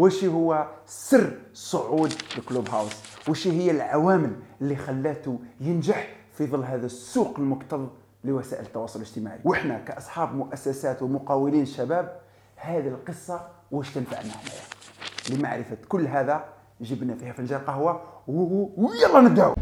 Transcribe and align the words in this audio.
وش 0.00 0.24
هو 0.24 0.66
سر 0.86 1.32
صعود 1.54 2.12
الكلوب 2.38 2.68
هاوس 2.68 2.92
وش 3.28 3.46
هي 3.46 3.70
العوامل 3.70 4.32
اللي 4.60 4.76
خلاته 4.76 5.38
ينجح 5.60 6.08
في 6.32 6.46
ظل 6.46 6.64
هذا 6.64 6.86
السوق 6.86 7.38
المكتظ 7.38 7.86
لوسائل 8.24 8.64
التواصل 8.64 9.00
الاجتماعي. 9.00 9.38
وإحنا 9.44 9.78
كأصحاب 9.78 10.34
مؤسسات 10.34 11.02
ومقاولين 11.02 11.66
شباب 11.66 12.20
هذه 12.56 12.88
القصة 12.88 13.48
واش 13.70 13.94
تنفعنا 13.94 14.30
هنايا؟ 14.30 15.38
لمعرفة 15.38 15.76
كل 15.88 16.06
هذا 16.06 16.44
جبنا 16.80 17.14
فيها 17.14 17.32
فنجان 17.32 17.60
قهوة 17.60 18.02
ويلا 18.28 19.20
نبداو 19.20 19.54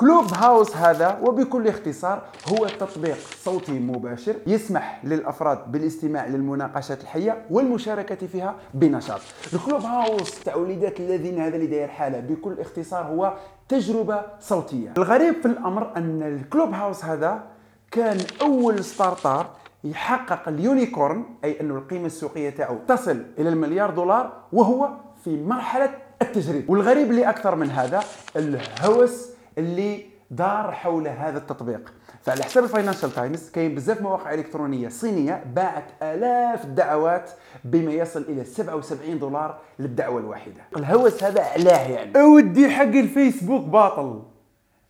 Clubhouse 0.00 0.76
هذا 0.76 1.18
وبكل 1.22 1.68
اختصار 1.68 2.22
هو 2.48 2.66
تطبيق 2.66 3.16
صوتي 3.44 3.72
مباشر 3.72 4.34
يسمح 4.46 5.00
للأفراد 5.04 5.72
بالاستماع 5.72 6.26
للمناقشات 6.26 7.02
الحية 7.02 7.42
والمشاركة 7.50 8.26
فيها 8.26 8.54
بنشاط. 8.74 9.20
ال 9.52 9.82
Clubhouse 9.82 10.44
تاع 10.44 10.54
وليدات 10.54 11.00
الذين 11.00 11.40
هذا 11.40 11.56
اللي 11.56 11.66
داير 11.66 11.88
حالة 11.88 12.20
بكل 12.20 12.60
اختصار 12.60 13.04
هو 13.04 13.34
تجربة 13.68 14.22
صوتية. 14.40 14.92
الغريب 14.98 15.34
في 15.42 15.46
الأمر 15.46 15.96
أن 15.96 16.22
ال 16.22 16.72
Clubhouse 16.72 17.04
هذا 17.04 17.42
كان 17.90 18.18
أول 18.42 18.84
startup 18.84 19.46
يحقق 19.84 20.48
ال 20.48 20.57
unicorn 20.57 21.24
أي 21.44 21.60
انه 21.60 21.74
القيمة 21.74 22.06
السوقية 22.06 22.50
تاعو 22.50 22.76
تصل 22.88 23.26
إلى 23.38 23.48
المليار 23.48 23.90
دولار 23.90 24.32
وهو 24.52 24.90
في 25.24 25.42
مرحلة 25.42 25.90
التجريب 26.22 26.70
والغريب 26.70 27.10
اللي 27.10 27.28
أكثر 27.28 27.54
من 27.54 27.70
هذا 27.70 28.00
الهوس 28.36 29.37
اللي 29.58 30.04
دار 30.30 30.72
حول 30.72 31.08
هذا 31.08 31.38
التطبيق. 31.38 31.92
فعلى 32.22 32.42
حساب 32.44 32.64
ال 32.64 32.69
Financial 32.69 33.10
Times 33.10 33.50
كاين 33.50 33.74
بزاف 33.74 34.02
مواقع 34.02 34.34
إلكترونية 34.34 34.88
صينية 34.88 35.44
باعت 35.54 35.84
آلاف 36.02 36.64
الدعوات 36.64 37.30
بما 37.64 37.92
يصل 37.92 38.22
إلى 38.22 38.44
77 38.44 39.18
دولار 39.18 39.60
للدعوة 39.78 40.20
الواحدة. 40.20 40.62
الهوس 40.76 41.24
هذا 41.24 41.42
علاه 41.42 41.90
يعني. 41.90 42.20
أودي 42.20 42.70
حق 42.70 42.82
الفيسبوك 42.82 43.64
باطل. 43.64 44.22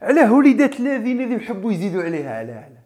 علاه 0.03 0.33
وليدات 0.33 0.81
الذين 0.81 1.33
يحبوا 1.33 1.73
يزيدوا 1.73 2.03
عليها 2.03 2.39
علاه 2.39 2.55
علاه. 2.55 2.78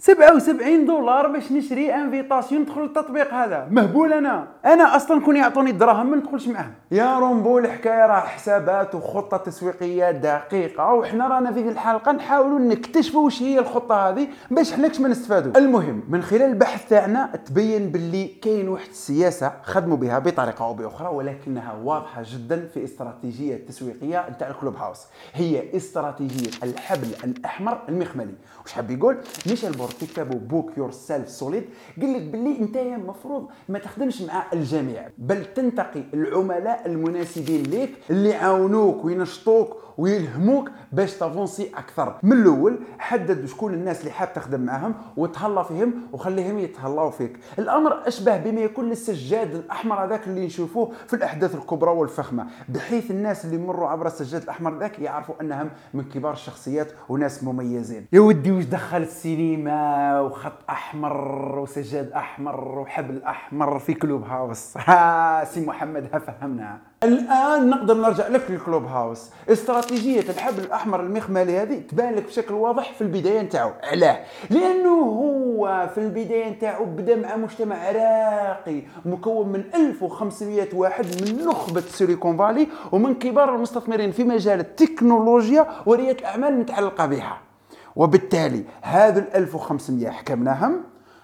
77 0.00 0.86
دولار 0.86 1.26
باش 1.28 1.52
نشري 1.52 1.94
invitation 1.94 2.62
ندخل 2.62 2.84
التطبيق 2.84 3.34
هذا. 3.34 3.68
مهبول 3.70 4.12
أنا. 4.12 4.48
أنا 4.64 4.96
أصلا 4.96 5.20
كون 5.20 5.36
يعطوني 5.36 5.70
الدراهم 5.70 6.10
ما 6.10 6.16
ندخلش 6.16 6.48
معاهم. 6.48 6.70
يا 6.90 7.18
رومبو 7.18 7.58
الحكاية 7.58 8.06
راه 8.06 8.20
حسابات 8.20 8.94
وخطة 8.94 9.36
تسويقية 9.36 10.10
دقيقة 10.10 10.92
وحنا 10.92 11.28
رانا 11.28 11.52
في 11.52 11.60
الحلقة 11.68 12.12
نحاولوا 12.12 12.58
نكتشفوا 12.58 13.24
واش 13.24 13.42
هي 13.42 13.58
الخطة 13.58 14.08
هذه 14.08 14.28
باش 14.50 14.72
حناش 14.72 15.00
ما 15.00 15.08
نستفادوا 15.08 15.58
المهم 15.58 16.02
من 16.08 16.22
خلال 16.22 16.42
البحث 16.42 16.88
تاعنا 16.88 17.36
تبين 17.46 17.90
باللي 17.90 18.26
كاين 18.26 18.68
واحد 18.68 18.88
السياسة 18.88 19.52
خدموا 19.62 19.96
بها 19.96 20.18
بطريقة 20.18 20.64
أو 20.64 20.74
بأخرى 20.74 21.08
ولكنها 21.08 21.72
واضحة 21.84 22.22
جدا 22.24 22.66
في 22.74 22.84
استراتيجية 22.84 23.54
التسويقيه 23.54 24.28
نتاع 24.30 24.48
ال 24.48 24.76
Clubhouse. 24.76 25.06
هي 25.34 25.76
استراتيجية 25.76 26.50
الحبل 26.62 27.08
الأحمر 27.24 27.78
المخملي. 27.88 28.34
واش 28.62 28.72
حاب 28.72 28.90
يقول؟ 28.90 29.16
ميشيل 29.46 29.72
في 29.90 30.06
كتابه 30.06 30.34
Book 30.34 30.72
Yourself 30.76 31.28
Solid 31.28 31.64
قال 32.00 32.12
لك 32.12 32.22
باللي 32.22 32.58
انت 32.58 32.76
المفروض 32.76 33.46
ما 33.68 33.78
تخدمش 33.78 34.22
مع 34.22 34.44
الجميع 34.52 35.08
بل 35.18 35.44
تنتقي 35.44 36.02
العملاء 36.14 36.86
المناسبين 36.86 37.62
ليك 37.62 37.90
اللي 38.10 38.28
يعاونوك 38.28 39.04
وينشطوك 39.04 39.76
ويلهموك 39.98 40.70
باش 40.92 41.14
ت 41.14 41.21
avancer 41.21 41.70
أكثر. 41.76 42.18
من 42.22 42.32
الأول 42.32 42.78
حدد 42.98 43.46
شكون 43.46 43.74
الناس 43.74 44.00
اللي 44.00 44.10
حاب 44.10 44.32
تخدم 44.32 44.60
معاهم 44.60 44.94
وتهلا 45.16 45.62
فيهم 45.62 45.94
وخليهم 46.12 46.58
يتهلاو 46.58 47.10
فيك. 47.10 47.38
الأمر 47.58 48.08
أشبه 48.08 48.36
بما 48.36 48.60
يكون 48.60 48.92
السجاد 48.92 49.54
الأحمر 49.54 50.04
هذاك 50.04 50.26
اللي 50.26 50.46
نشوفوه 50.46 50.92
في 51.06 51.16
الأحداث 51.16 51.54
الكبرى 51.54 51.90
والفخمة 51.90 52.46
بحيث 52.68 53.10
الناس 53.10 53.44
اللي 53.44 53.58
مروا 53.58 53.88
عبر 53.88 54.06
السجاد 54.06 54.42
الأحمر 54.42 54.78
ذاك 54.78 54.98
يعرفوا 54.98 55.34
أنهم 55.40 55.70
من 55.94 56.04
كبار 56.04 56.32
الشخصيات 56.32 56.88
وناس 57.08 57.44
مميزين. 57.44 58.06
يا 58.12 58.20
ودي 58.20 58.52
وش 58.52 58.64
دخل 58.64 59.02
السينما؟ 59.02 59.77
وخط 60.20 60.52
أحمر 60.70 61.58
وسجاد 61.58 62.12
أحمر 62.12 62.78
وحبل 62.78 63.22
أحمر 63.22 63.78
في 63.78 63.94
Clubhouse. 63.94 64.74
ها 64.86 65.44
سي 65.44 65.66
محمد 65.66 66.08
ها 66.12 66.18
فهمنا. 66.18 66.78
الآن 67.04 67.70
نقدر 67.70 67.94
نرجع 67.94 68.28
لك 68.28 68.50
لل 68.50 68.84
Clubhouse. 68.84 69.30
استراتيجية 69.48 70.20
الحبل 70.20 70.62
الأحمر 70.62 71.00
المخملي 71.00 71.58
هذه 71.58 71.78
تبان 71.78 72.14
لك 72.14 72.24
بشكل 72.26 72.54
واضح 72.54 72.92
في 72.92 73.00
البداية 73.00 73.42
نتاعو. 73.42 73.70
علاه. 73.82 74.18
لأنه 74.50 75.00
هو 75.02 75.88
في 75.94 75.98
البداية 75.98 76.50
نتاعو 76.50 76.84
بدا 76.84 77.16
مع 77.16 77.36
مجتمع 77.36 77.90
راقي 77.90 78.82
مكون 79.04 79.48
من 79.48 79.64
1500 79.74 80.68
واحد 80.74 81.04
من 81.04 81.44
نخبة 81.46 81.80
Silicon 81.80 82.36
Valley 82.36 82.68
ومن 82.92 83.14
كبار 83.14 83.54
المستثمرين 83.54 84.10
في 84.12 84.24
مجال 84.24 84.60
التكنولوجيا 84.60 85.66
وريادة 85.86 86.18
الاعمال 86.18 86.48
المتعلقه 86.52 87.06
بها. 87.06 87.47
وبالتالي 87.96 88.64
هذو 88.82 89.20
ال 89.20 89.34
1500 89.34 90.10
حكمناهم 90.10 90.80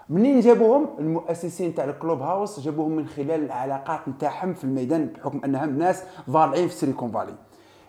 منين 0.08 0.40
جابوهم 0.40 0.88
المؤسسين 0.98 1.74
تاع 1.74 1.84
الكلوب 1.84 2.22
هاوس 2.22 2.60
جابوهم 2.60 2.96
من 2.96 3.06
خلال 3.06 3.44
العلاقات 3.44 4.08
نتاعهم 4.08 4.54
في 4.54 4.64
الميدان 4.64 5.06
بحكم 5.06 5.40
أنهم 5.44 5.78
ناس 5.78 6.02
ضالعين 6.30 6.68
في 6.68 6.74
سيليكون 6.74 7.10
فالي 7.10 7.34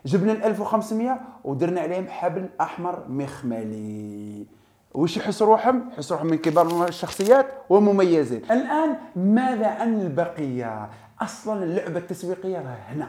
جبنا 0.06 0.32
ال 0.32 0.44
1500 0.44 1.20
ودرنا 1.44 1.82
عليهم 1.82 2.08
حبل 2.08 2.50
أحمر 2.62 3.04
مخملي 3.10 4.46
وش 4.94 5.18
يحسوا 5.18 5.48
روحهم؟ 5.48 5.90
يحسوا 5.94 6.18
روحهم 6.18 6.32
من 6.32 6.38
كبار 6.38 6.88
الشخصيات 6.88 7.48
ومميزين. 7.70 8.42
الآن 8.52 8.96
ماذا 9.16 9.68
عن 9.68 10.02
البقية؟ 10.02 10.90
أصلا 11.22 11.64
اللعبة 11.64 12.00
التسويقية 12.00 12.58
راه 12.58 12.78
هنا. 12.94 13.08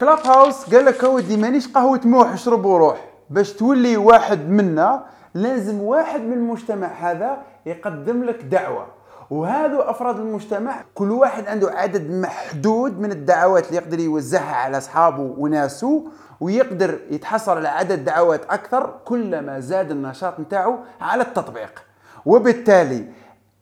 كلاب 0.00 0.18
هاوس 0.18 0.74
قال 0.74 0.84
لك 0.84 1.02
ودي 1.02 1.36
مانيش 1.36 1.68
قهوة 1.68 2.00
موح 2.04 2.32
اشرب 2.32 2.64
وروح 2.64 3.09
باش 3.30 3.52
تولي 3.52 3.96
واحد 3.96 4.48
منا 4.48 5.04
لازم 5.34 5.80
واحد 5.80 6.20
من 6.20 6.32
المجتمع 6.32 6.86
هذا 6.86 7.42
يقدم 7.66 8.24
لك 8.24 8.42
دعوة. 8.42 8.86
وهذو 9.30 9.80
أفراد 9.80 10.18
المجتمع 10.18 10.84
كل 10.94 11.10
واحد 11.10 11.46
عنده 11.46 11.70
عدد 11.70 12.10
محدود 12.10 13.00
من 13.00 13.12
الدعوات 13.12 13.66
اللي 13.66 13.76
يقدر 13.76 13.98
يوزعها 13.98 14.56
على 14.56 14.78
أصحابه 14.78 15.34
وناسه 15.38 16.04
ويقدر 16.40 16.98
يتحصل 17.10 17.56
على 17.56 17.68
عدد 17.68 18.04
دعوات 18.04 18.44
أكثر 18.44 18.94
كلما 19.04 19.60
زاد 19.60 19.90
النشاط 19.90 20.40
نتاعو 20.40 20.76
على 21.00 21.22
التطبيق. 21.22 21.82
وبالتالي 22.26 23.04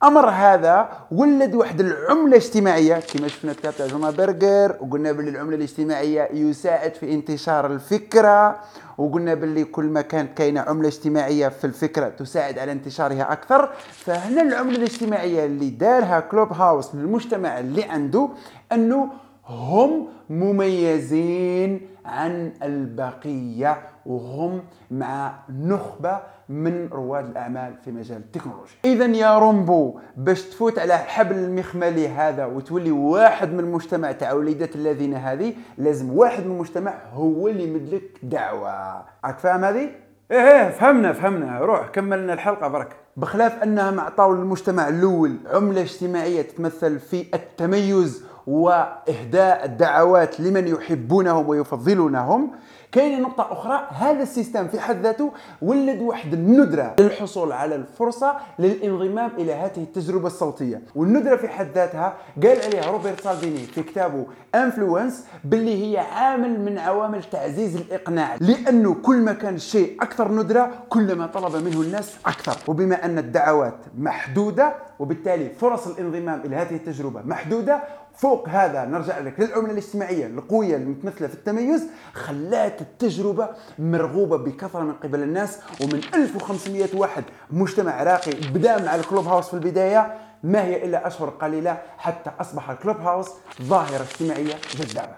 أمر 0.03 0.31
هذا 0.31 0.89
ولد 1.13 1.55
واحد 1.55 1.81
العملة 1.81 2.37
اجتماعيه 2.37 2.95
كما 2.95 3.29
شفنا 3.29 3.51
الكتاب 3.51 3.77
تاع 3.77 3.87
جونا 3.87 4.11
برجر 4.11 4.77
وقلنا 4.81 5.13
باللي 5.13 5.31
العملة 5.31 5.57
الاجتماعية 5.57 6.29
يساعد 6.33 6.95
في 6.95 7.15
انتشار 7.15 7.67
الفكرة 7.67 8.61
وقلنا 8.99 9.35
باللي 9.35 9.65
كل 9.65 9.85
ما 9.85 10.01
كانت 10.01 10.39
كاينة 10.39 10.61
عملة 10.61 10.89
اجتماعية 10.89 11.49
في 11.49 11.65
الفكرة 11.65 12.09
تساعد 12.09 12.59
على 12.59 12.73
انتشارها 12.73 13.33
أكثر. 13.33 13.69
فهنا 13.93 14.43
العملة 14.43 14.77
الاجتماعية 14.77 15.45
اللي 15.45 15.71
دارها 15.71 16.21
كلوب 16.21 16.53
هاوس 16.53 16.95
للمجتمع 16.95 17.59
اللي 17.59 17.83
عنده 17.85 18.29
أنه 18.73 19.09
هم 19.47 20.09
مميزين 20.31 21.81
عن 22.09 22.53
البقية 22.63 23.79
وهم 24.07 24.63
مع 24.91 25.35
نخبة 25.51 26.19
من 26.49 26.89
رواد 26.93 27.31
الأعمال 27.31 27.75
في 27.85 27.91
مجال 27.91 28.19
التكنولوجيا. 28.19 28.77
إذا 28.85 29.07
يا 29.07 29.39
رومبو 29.39 29.99
باش 30.17 30.43
تفوت 30.43 30.79
على 30.79 30.99
حبل 30.99 31.37
المخملي 31.37 32.09
هذا 32.09 32.47
وتولي 32.47 32.91
واحد 32.91 33.53
من 33.53 33.61
المجتمع 33.61 34.13
تاع 34.13 34.33
وليدات 34.33 34.77
الذين 34.77 35.15
هذه 35.15 35.55
لازم 35.79 36.13
واحد 36.13 36.47
من 36.47 36.53
المجتمع 36.53 36.95
هو 37.13 37.49
اللي 37.49 37.65
يمدلك 37.65 38.19
دعوة. 38.23 39.05
راك 39.25 39.39
فاهم 39.39 39.65
هذه؟ 39.65 39.91
إيه 40.31 40.39
إيه 40.39 40.71
فهمنا 40.71 41.13
فهمنا. 41.13 41.59
روح 41.59 41.89
كملنا 41.89 42.33
الحلقة 42.33 42.69
برك. 42.69 42.97
بخلاف 43.17 43.63
انهم 43.63 43.99
اعطوا 43.99 44.35
للمجتمع 44.37 44.89
الأول 44.89 45.37
عملة 45.53 45.81
اجتماعية 45.81 46.43
تتمثل 46.43 46.99
في 46.99 47.27
التميز 47.35 48.25
واهداء 48.49 49.65
الدعوات 49.65 50.41
لمن 50.41 50.69
يحبونهم 50.69 51.49
ويفضلونهم. 51.49 52.51
كاين 52.93 53.23
نقطة 53.23 53.53
أخرى 53.53 53.87
هذا 53.91 54.23
ال 54.23 54.28
système 54.28 54.69
في 54.69 54.81
حد 54.81 55.03
ذاته 55.03 55.33
ولد 55.63 56.01
واحد 56.01 56.33
الندرة 56.33 56.95
للحصول 57.01 57.53
على 57.53 57.75
الفرصة 57.75 58.37
للانضمام 58.59 59.31
إلى 59.39 59.55
هذه 59.55 59.77
التجربة 59.77 60.27
الصوتية. 60.27 60.83
والندرة 60.95 61.37
في 61.37 61.49
حد 61.49 61.69
ذاتها 61.75 62.15
قال 62.43 62.63
عليها 62.63 62.91
روبرت 62.91 63.21
سيالديني 63.21 63.59
في 63.59 63.83
كتابه 63.83 64.27
Influence 64.55 65.27
باللي 65.45 65.85
هي 65.85 65.99
عامل 65.99 66.61
من 66.61 66.79
عوامل 66.79 67.23
تعزيز 67.23 67.77
الإقناع. 67.77 68.37
لأنه 68.41 68.95
كل 68.95 69.17
ما 69.17 69.33
كان 69.33 69.55
الشيء 69.55 69.97
أكثر 70.03 70.33
ندرة 70.33 70.71
كلما 70.89 71.27
طلب 71.27 71.65
منه 71.65 71.81
الناس 71.81 72.17
أكثر. 72.27 72.57
وبما 72.69 73.05
أن 73.05 73.19
الدعوات 73.19 73.79
محدودة 73.99 74.75
وبالتالي 74.99 75.51
فرص 75.51 75.87
الانضمام 75.87 76.41
إلى 76.45 76.57
هذه 76.57 76.75
التجربة 76.75 77.23
محدودة 77.25 77.83
فوق 78.19 78.49
هذا 78.49 78.85
نرجع 78.85 79.19
لك 79.19 79.41
للعملة 79.41 79.73
الاجتماعية 79.73 80.27
القوية 80.27 80.77
المتمثلة 80.77 81.29
في 81.29 81.35
التميز 81.35 81.87
خلات 82.15 82.81
التجربة 82.81 83.49
مرغوبة 83.79 84.37
بكثرة 84.37 84.83
من 84.83 84.93
قبل 84.93 85.23
الناس 85.23 85.59
ومن 85.81 86.01
1500 86.15 86.89
واحد 86.95 87.25
مجتمع 87.51 87.93
راقي 87.93 88.31
بدا 88.31 88.85
مع 88.85 88.95
ال 88.95 89.27
Clubhouse 89.27 89.49
في 89.49 89.55
البداية 89.55 90.15
ما 90.43 90.65
هي 90.65 90.85
إلا 90.85 91.07
أشهر 91.07 91.29
قليلة 91.29 91.79
حتى 91.99 92.31
أصبح 92.41 92.71
ال 92.71 92.97
Clubhouse 92.97 93.31
ظاهرة 93.63 94.03
اجتماعية 94.03 94.55
جذابة. 94.77 95.15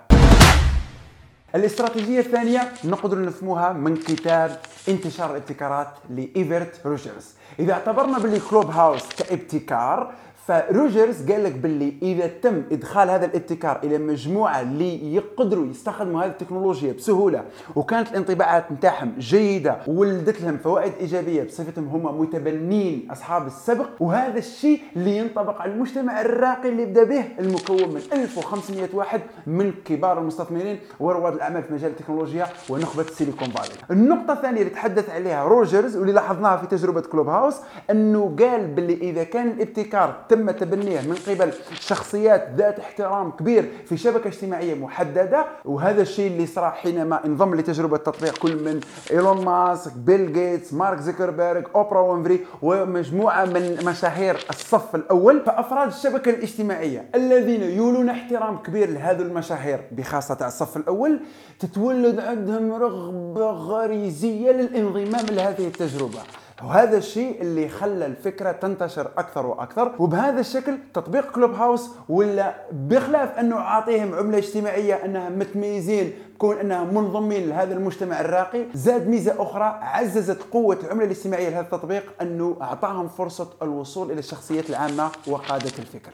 الاستراتيجية 1.55 2.21
الثانية 2.21 2.73
نقدر 2.85 3.23
نفهموها 3.23 3.73
من 3.73 3.97
كتاب 3.97 4.59
انتشار 4.89 5.31
الابتكارات 5.31 5.89
لإيفرت 6.11 6.81
روجرز. 6.87 7.35
إذا 7.59 7.73
اعتبرنا 7.73 8.19
باللي 8.19 8.41
Clubhouse 8.51 9.03
كابتكار 9.19 10.13
فروجرز 10.51 11.33
قال 11.33 11.45
لك 11.45 11.53
باللي 11.53 11.95
إذا 12.03 12.27
تم 12.27 12.63
إدخال 12.73 13.11
هذا 13.11 13.27
الابتكار 13.27 13.81
إلى 13.85 13.99
مجموعة 13.99 14.61
اللي 14.61 15.15
يقدروا 15.15 15.67
يستخدموا 15.67 16.23
هذه 16.23 16.31
التكنولوجيا 16.31 16.93
بسهولة 16.93 17.45
وكانت 17.77 18.11
الانطباعات 18.11 18.73
نتاعهم 18.73 19.13
جيدة 19.19 19.77
وولدت 19.87 20.41
لهم 20.43 20.57
فوائد 20.57 20.93
إيجابية 21.01 21.43
بصفتهم 21.43 21.89
هم 21.89 22.21
متبنين 22.21 23.09
أصحاب 23.11 23.47
السبق 23.47 23.89
وهذا 24.01 24.39
الشيء 24.39 24.81
اللي 24.97 25.17
ينطبق 25.19 25.61
على 25.61 25.73
المجتمع 25.73 26.21
الراقي 26.21 26.69
اللي 26.69 26.85
بدا 26.85 27.05
به 27.05 27.25
المكون 27.39 27.89
من 27.89 28.01
1500 28.13 28.89
واحد 28.93 29.21
من 29.47 29.73
كبار 29.85 30.19
المستثمرين 30.19 30.79
ورواد 31.01 31.35
الأعمال 31.35 31.63
في 31.63 31.73
مجال 31.73 31.91
التكنولوجيا 31.91 32.47
ونخبة 32.69 33.03
Silicon 33.03 33.49
Valley. 33.49 33.75
النقطة 33.91 34.33
الثانية 34.33 34.61
اللي 34.61 34.71
تحدث 34.71 35.11
عليها 35.11 35.45
روجرز 35.45 35.97
واللي 35.97 36.13
لاحظناها 36.13 36.57
في 36.57 36.67
تجربة 36.67 37.01
Clubhouse 37.01 37.57
إنه 37.91 38.37
قال 38.39 38.67
باللي 38.67 38.95
إذا 38.95 39.25
كان 39.25 39.49
الابتكار 39.49 40.25
تم 40.29 40.40
تبنيه 40.49 41.01
من 41.01 41.17
قبل 41.29 41.53
شخصيات 41.81 42.49
ذات 42.57 42.79
احترام 42.79 43.31
كبير 43.31 43.71
في 43.87 43.97
شبكة 43.97 44.29
اجتماعية 44.29 44.75
محددة 44.75 45.47
وهذا 45.65 46.03
الشيء 46.03 46.27
اللي 46.33 46.47
صار 46.47 46.71
حينما 46.71 47.27
انضم 47.27 47.55
لتجربة 47.55 47.97
تطبيق 47.97 48.39
كل 48.39 48.57
من 48.57 48.81
إيلون 49.11 49.45
ماسك 49.45 49.93
بيل 49.93 50.33
جيتس 50.33 50.75
مارك 50.75 51.01
زكربيرج 51.01 51.65
أوبرا 51.75 52.01
وينفري 52.01 52.47
ومجموعة 52.63 53.45
من 53.45 53.79
مشاهير 53.85 54.47
الصف 54.51 54.95
الأول 54.95 55.41
فأفراد 55.47 55.89
الشبكة 55.89 56.31
الاجتماعية 56.31 57.09
الذين 57.15 57.63
يولون 57.63 58.09
احترام 58.09 58.59
كبير 58.63 58.91
لهذه 58.91 59.23
المشاهير 59.23 59.81
بخاصة 59.93 60.47
الصف 60.47 60.77
الأول 60.77 61.21
تتولد 61.59 62.21
عندهم 62.21 62.73
رغبة 62.73 63.51
غريزية 63.51 64.51
للانضمام 64.53 65.27
لهذه 65.27 65.67
التجربة. 65.67 66.19
وهذا 66.65 66.97
الشيء 66.99 67.43
اللي 67.43 67.69
خلى 67.69 68.07
الفكرة 68.07 68.53
تنتشر 68.53 69.11
أكثر 69.19 69.47
وأكثر 69.47 69.93
وبهذا 69.99 70.41
الشكل 70.41 70.79
تطبيق 70.95 71.31
كلوب 71.31 71.55
هاوس 71.55 71.91
ولا 72.09 72.55
بخلاف 72.73 73.39
أنه 73.39 73.57
عاطيهم 73.57 74.15
عملة 74.15 74.39
اجتماعية 74.39 74.95
أنها 74.95 75.29
متميزين 75.29 76.13
كون 76.39 76.59
أنهم 76.59 76.95
منضمين 76.95 77.49
لهذا 77.49 77.75
المجتمع 77.75 78.21
الراقي. 78.21 78.65
زاد 78.75 79.09
ميزة 79.09 79.43
أخرى 79.43 79.79
عززت 79.83 80.43
قوة 80.53 80.79
العملة 80.85 81.05
الاجتماعية 81.05 81.49
لهذا 81.49 81.61
التطبيق 81.61 82.13
أنه 82.23 82.57
أعطاهم 82.63 83.09
فرصة 83.09 83.49
الوصول 83.63 84.11
إلى 84.11 84.19
الشخصيات 84.19 84.71
العامة 84.71 85.11
وقادة 85.27 85.73
الفكر. 85.79 86.13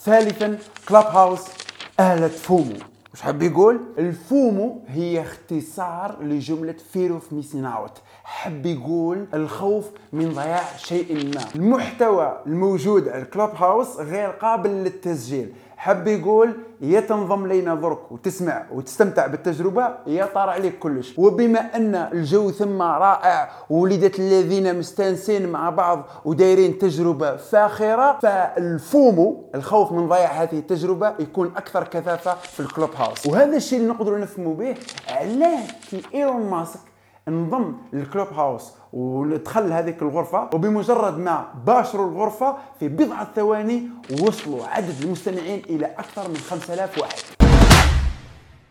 ثالثا 0.00 0.58
كلوب 0.88 1.04
هاوس 1.04 1.44
آلة 2.00 2.28
فومو. 2.28 2.93
وش 3.14 3.22
حاب 3.22 3.42
يقول؟ 3.42 3.80
الفومو 3.98 4.80
هي 4.88 5.20
اختصار 5.20 6.22
لجملة 6.22 6.74
fear 6.94 7.10
of 7.10 7.34
missing 7.34 7.64
out 7.76 7.98
حب 8.24 8.66
يقول 8.66 9.26
الخوف 9.34 9.90
من 10.12 10.32
ضياع 10.32 10.76
شيء 10.76 11.34
ما. 11.34 11.44
المحتوى 11.54 12.40
الموجود 12.46 13.08
على 13.08 13.22
ال 13.22 13.50
Clubhouse 13.50 13.96
غير 13.96 14.30
قابل 14.30 14.70
للتسجيل. 14.70 15.52
حب 15.84 16.06
يقول 16.06 16.54
يا 16.80 17.00
تنضم 17.00 17.46
لينا 17.46 17.74
درك 17.74 18.12
وتسمع 18.12 18.66
وتستمتع 18.72 19.26
بالتجربة 19.26 19.94
يا 20.06 20.26
طار 20.34 20.48
عليك 20.48 20.78
كلش. 20.78 21.18
وبما 21.18 21.76
أن 21.76 21.94
الجو 21.94 22.50
ثم 22.50 22.82
رائع 22.82 23.50
ولدت 23.70 24.18
الذين 24.18 24.78
مستانسين 24.78 25.48
مع 25.48 25.70
بعض 25.70 26.04
ودايرين 26.24 26.78
تجربة 26.78 27.36
فاخرة 27.36 28.18
فال 28.22 28.65
FOMO 28.65 29.50
الخوف 29.54 29.92
من 29.92 30.08
ضياع 30.08 30.42
هذه 30.42 30.58
التجربة 30.58 31.14
يكون 31.18 31.52
أكثر 31.56 31.84
كثافة 31.84 32.34
في 32.34 32.60
ال 32.60 32.90
Clubhouse. 32.96 33.26
وهذا 33.26 33.56
الشيء 33.56 33.78
اللي 33.78 33.90
نقدر 33.90 34.20
نفهمه 34.20 34.54
به 34.54 34.74
علاه 35.08 35.60
كي 35.90 36.02
إيلون 36.14 36.50
ماسك 36.50 36.80
انضم 37.28 37.72
للكلوب 37.92 38.28
هاوس 38.32 38.72
ودخل 38.92 39.72
هذيك 39.72 40.02
الغرفة 40.02 40.42
وبمجرد 40.54 41.18
ما 41.18 41.44
باشروا 41.66 42.10
الغرفة 42.10 42.56
في 42.80 42.88
بضعة 42.88 43.28
ثواني 43.36 43.88
وصلوا 44.22 44.66
عدد 44.66 44.94
المستمعين 45.02 45.62
إلى 45.70 45.86
أكثر 45.86 46.28
من 46.28 46.36
5000 46.36 46.98
واحد. 46.98 47.18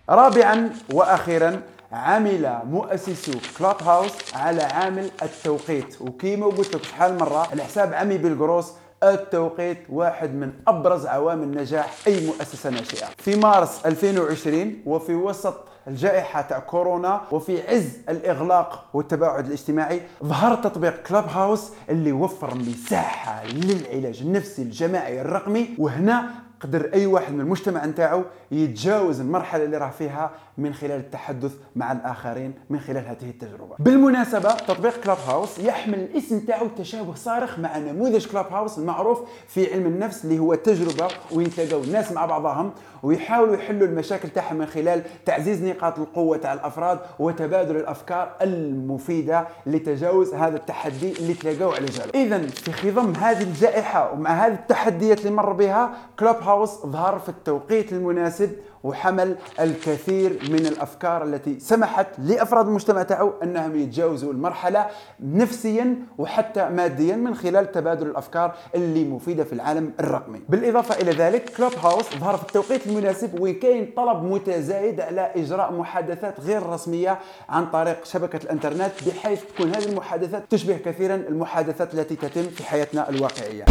رابعا 0.09 0.69
وأخيرا 0.93 1.61
عمل 1.91 2.59
مؤسسو 2.69 3.31
كلوب 3.57 3.83
هاوس 3.83 4.35
على 4.35 4.61
عامل 4.63 5.09
التوقيت 5.23 6.01
وكيما 6.01 6.45
قلت 6.45 6.75
لك 6.75 6.83
شحال 6.83 7.17
مرة 7.17 7.47
الحساب 7.53 7.93
عمي 7.93 8.17
بالقروس 8.17 8.73
التوقيت 9.03 9.77
واحد 9.89 10.33
من 10.33 10.51
أبرز 10.67 11.05
عوامل 11.05 11.51
نجاح 11.57 11.93
أي 12.07 12.27
مؤسسة 12.27 12.69
ناشئة. 12.69 13.07
في 13.17 13.35
مارس 13.35 13.85
2020 13.85 14.81
وفي 14.85 15.15
وسط 15.15 15.55
الجائحة 15.87 16.41
تاع 16.41 16.59
كورونا 16.59 17.21
وفي 17.31 17.67
عز 17.69 17.89
الإغلاق 18.09 18.85
والتباعد 18.93 19.45
الاجتماعي 19.45 20.01
ظهر 20.23 20.55
تطبيق 20.55 21.03
كلاب 21.03 21.27
هاوس 21.27 21.69
اللي 21.89 22.11
وفر 22.11 22.55
مساحة 22.55 23.43
للعلاج 23.45 24.21
النفسي 24.21 24.61
الجماعي 24.61 25.21
الرقمي. 25.21 25.69
وهنا 25.79 26.29
قدر 26.63 26.89
أي 26.93 27.05
واحد 27.05 27.33
من 27.33 27.41
المجتمع 27.41 27.85
نتاعو 27.85 28.23
يتجاوز 28.51 29.19
المرحلة 29.19 29.63
اللي 29.63 29.77
راه 29.77 29.89
فيها 29.89 30.31
من 30.57 30.73
خلال 30.73 30.99
التحدث 30.99 31.51
مع 31.75 31.91
الآخرين 31.91 32.53
من 32.69 32.79
خلال 32.79 33.05
هذه 33.07 33.29
التجربة. 33.29 33.75
بالمناسبة 33.79 34.53
تطبيق 34.53 34.99
كلاب 35.03 35.17
هاوس 35.27 35.59
يحمل 35.59 35.99
الاسم 35.99 36.39
تاعو 36.39 36.67
تشابه 36.77 37.15
صارخ 37.15 37.59
مع 37.59 37.77
نموذج 37.77 38.27
كلاب 38.27 38.45
هاوس 38.51 38.79
المعروف 38.79 39.21
في 39.47 39.73
علم 39.73 39.85
النفس 39.85 40.25
اللي 40.25 40.39
هو 40.39 40.55
تجربة 40.55 41.07
وين 41.31 41.49
تلاقوا 41.49 41.83
الناس 41.83 42.11
مع 42.11 42.25
بعضهم 42.25 42.71
ويحاولوا 43.03 43.55
يحلوا 43.55 43.87
المشاكل 43.87 44.29
تاعهم 44.29 44.55
من 44.55 44.65
خلال 44.65 45.03
تعزيز 45.25 45.63
نقاط 45.63 45.99
القوة 45.99 46.37
تاع 46.37 46.53
الأفراد 46.53 46.99
وتبادل 47.19 47.75
الأفكار 47.75 48.35
المفيدة 48.41 49.47
لتجاوز 49.65 50.33
هذا 50.33 50.57
التحدي 50.57 51.11
اللي 51.19 51.33
تلاقوا 51.33 51.75
على 51.75 51.85
جاله 51.85 52.11
اذا 52.15 52.47
في 52.47 52.71
خضم 52.71 53.13
هذه 53.15 53.43
الجائحة 53.43 54.13
ومع 54.13 54.45
هذه 54.45 54.53
التحديات 54.53 55.19
اللي 55.19 55.31
مر 55.31 55.53
بها 55.53 55.93
كلوب 56.19 56.35
هاوس 56.35 56.52
ظهر 56.85 57.19
في 57.19 57.29
التوقيت 57.29 57.93
المناسب 57.93 58.51
وحمل 58.83 59.35
الكثير 59.59 60.39
من 60.49 60.65
الأفكار 60.65 61.23
التي 61.23 61.59
سمحت 61.59 62.07
لأفراد 62.17 62.67
المجتمع 62.67 63.03
تاعو 63.03 63.33
أنهم 63.43 63.75
يتجاوزوا 63.75 64.33
المرحلة 64.33 64.85
نفسيا 65.19 65.95
وحتى 66.17 66.69
ماديا 66.69 67.15
من 67.15 67.35
خلال 67.35 67.71
تبادل 67.71 68.07
الأفكار 68.07 68.55
اللي 68.75 69.03
مفيدة 69.03 69.43
في 69.43 69.53
العالم 69.53 69.91
الرقمي. 69.99 70.41
بالإضافة 70.49 71.01
إلى 71.01 71.11
ذلك 71.11 71.49
كلوب 71.49 71.71
هاوس 71.83 72.15
ظهر 72.15 72.37
في 72.37 72.43
التوقيت 72.43 72.87
المناسب 72.87 73.39
وكاين 73.39 73.93
طلب 73.97 74.23
متزايد 74.23 75.01
على 75.01 75.31
إجراء 75.35 75.73
محادثات 75.73 76.39
غير 76.39 76.65
رسمية 76.69 77.19
عن 77.49 77.65
طريق 77.65 78.05
شبكة 78.05 78.43
الإنترنت 78.43 78.91
بحيث 79.07 79.41
تكون 79.53 79.75
هذه 79.75 79.85
المحادثات 79.85 80.43
تشبه 80.49 80.77
كثيرا 80.77 81.15
المحادثات 81.15 81.93
التي 81.93 82.15
تتم 82.15 82.43
في 82.43 82.63
حياتنا 82.63 83.09
الواقعية. 83.09 83.65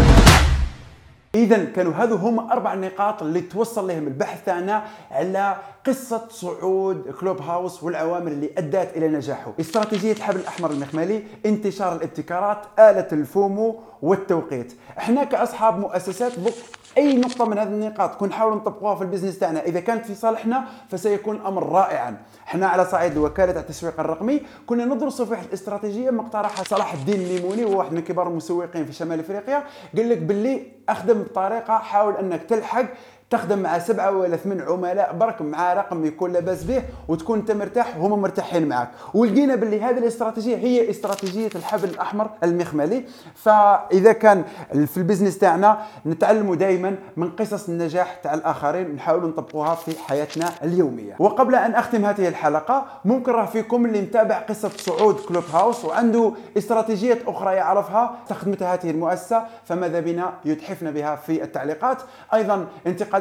اذا 1.35 1.65
كانوا 1.65 1.93
هذو 1.93 2.17
هما 2.17 2.53
أربع 2.53 2.75
نقاط 2.75 3.23
اللي 3.23 3.41
توصل 3.41 3.89
لهم 3.89 4.07
البحث 4.07 4.45
تاعنا 4.45 4.85
على 5.11 5.57
قصة 5.87 6.29
صعود 6.31 7.11
Clubhouse 7.21 7.83
والعوامل 7.83 8.33
اللي 8.33 8.51
أدت 8.59 8.97
إلى 8.97 9.09
نجاحه. 9.09 9.53
استراتيجية 9.61 10.13
الحبل 10.13 10.41
الأحمر 10.41 10.71
المخملي 10.71 11.23
انتشار 11.47 11.97
الابتكارات 11.97 12.59
آلة 12.79 13.09
ال 13.13 13.26
FOMO 13.26 13.81
والتوقيت. 14.03 14.73
إحنا 14.99 15.25
كأصحاب 15.25 15.79
مؤسسات 15.79 16.39
بق 16.39 16.53
أي 16.99 17.17
نقطة 17.17 17.45
من 17.45 17.59
هذه 17.59 17.69
النقاط 17.69 18.15
كون 18.15 18.29
نحاول 18.29 18.57
نطبقوها 18.57 18.95
في 18.95 19.03
ال 19.03 19.07
business 19.07 19.39
تاعنا. 19.39 19.63
إذا 19.63 19.81
كانت 19.81 20.07
في 20.07 20.15
صالحنا 20.15 20.65
فسيكون 20.89 21.37
الأمر 21.37 21.69
رائعا. 21.73 22.17
إحنا 22.47 22.67
على 22.67 22.85
صعيد 22.85 23.17
وكالة 23.17 23.61
التسويق 23.61 24.01
الرقمي. 24.01 24.43
كنا 24.67 24.85
ندرس 24.85 25.23
في 25.23 25.31
واحد 25.31 25.45
الاستراتيجية 25.45 26.11
مقترحها 26.11 26.65
صلاح 26.65 26.93
الدين 26.95 27.21
الليموني. 27.21 27.65
وهو 27.65 27.79
واحد 27.79 27.93
من 27.93 28.03
كبار 28.03 28.29
المسوقين 28.29 28.85
في 28.87 28.93
شمال 28.93 29.21
إفريقيا. 29.21 29.65
قال 29.97 30.09
لك 30.09 30.19
باللي 30.19 30.67
أخدم 30.89 31.23
بطريقة 31.23 31.79
حاول 31.79 32.17
أنك 32.17 32.43
تلحق 32.43 32.85
تخدم 33.33 33.59
مع 33.59 33.79
سبعة 33.79 34.11
ولا 34.11 34.37
ثمان 34.37 34.61
عملاء 34.61 35.17
برك 35.17 35.43
مع 35.43 35.73
رقم 35.73 36.05
يكون 36.05 36.33
لاباس 36.33 36.65
به 36.65 36.83
وتكون 37.09 37.39
أنت 37.39 37.51
مرتاح 37.51 37.97
وهما 37.97 38.17
مرتاحين 38.17 38.69
معك 38.69 38.89
ولقينا 39.15 39.55
باللي 39.55 39.81
هذه 39.83 39.99
الاستراتيجية 39.99 40.57
هي 40.57 40.91
استراتيجية 40.91 41.51
الحبل 41.55 41.89
الأحمر 41.89 42.31
المخملي. 42.43 43.05
فإذا 43.35 44.13
كان 44.13 44.45
في 44.73 44.97
ال 44.97 45.02
business 45.02 45.39
تاعنا 45.39 45.79
نتعلموا 46.07 46.57
دائما 46.57 46.97
من 47.17 47.31
قصص 47.31 47.69
النجاح 47.69 48.15
تاع 48.15 48.35
الآخرين 48.35 48.95
نحاولوا 48.95 49.29
نطبقوها 49.29 49.75
في 49.75 49.99
حياتنا 49.99 50.51
اليومية. 50.63 51.17
وقبل 51.19 51.55
أن 51.55 51.75
أختم 51.75 52.05
هذه 52.05 52.29
الحلقة 52.29 52.87
ممكن 53.05 53.33
راه 53.33 53.47
فيكم 53.47 53.87
اللي 53.87 54.01
متابع 54.01 54.39
قصة 54.39 54.69
صعود 54.69 55.21
Clubhouse 55.21 55.85
وعنده 55.85 56.33
استراتيجيات 56.59 57.19
أخرى 57.27 57.55
يعرفها 57.55 58.17
استخدمتها 58.25 58.75
هذه 58.75 58.91
المؤسسة 58.91 59.43
فماذا 59.65 60.01
بنا؟ 60.01 60.33
يتحفنا 60.45 60.91
بها 60.91 61.17
في 61.17 61.43
التعليقات. 61.43 61.99
أيضا 62.35 62.67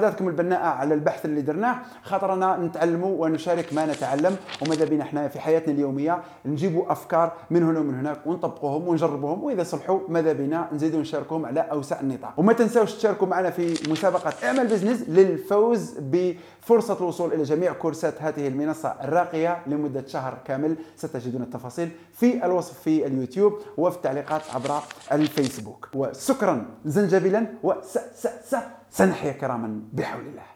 انتقاداتكم 0.01 0.27
البناءة 0.27 0.65
على 0.65 0.93
البحث 0.93 1.25
اللي 1.25 1.41
درناه 1.41 1.75
خاطرنا 2.03 2.57
نتعلموا 2.57 3.25
ونشارك 3.25 3.73
ما 3.73 3.85
نتعلم 3.85 4.35
وماذا 4.61 4.85
بنا 4.85 5.03
إحنا 5.03 5.27
في 5.27 5.39
حياتنا 5.39 5.73
اليومية؟ 5.73 6.21
نجيبوا 6.45 6.91
أفكار 6.91 7.33
من 7.49 7.63
هنا 7.63 7.79
ومن 7.79 7.95
هناك 7.95 8.27
ونطبقوهم 8.27 8.87
ونجربوهم 8.87 9.43
وإذا 9.43 9.63
صلحوا 9.63 9.99
ماذا 10.09 10.33
بنا 10.33 10.69
نزيدوا 10.73 10.99
نشاركوهم 10.99 11.45
على 11.45 11.59
اوسع 11.59 11.99
النطاق. 11.99 12.33
وما 12.37 12.53
تنساوش 12.53 12.93
تشاركوا 12.93 13.27
معنا 13.27 13.49
في 13.49 13.91
مسابقة 13.91 14.33
أعمل 14.43 14.67
بزنس 14.67 15.09
للفوز 15.09 15.93
بفرصة 15.99 16.97
الوصول 16.97 17.33
إلى 17.33 17.43
جميع 17.43 17.73
كورسات 17.73 18.21
هذه 18.21 18.47
المنصة 18.47 18.95
الراقية 19.03 19.57
لمدة 19.67 20.07
شهر 20.07 20.37
كامل. 20.45 20.75
ستجدون 20.95 21.41
التفاصيل 21.41 21.89
في 22.13 22.45
الوصف 22.45 22.79
في 22.79 23.07
اليوتيوب 23.07 23.59
وفي 23.77 23.95
التعليقات 23.95 24.41
عبر 24.53 24.71
الفيسبوك. 25.11 25.89
وشكرا 25.95 26.65
زنجبيلا 26.85 27.45
وس 27.63 27.97
س 28.15 28.27
س 28.27 28.55
سنحيا 28.91 29.31
كراما 29.31 29.81
بحول 29.93 30.25
الله. 30.25 30.50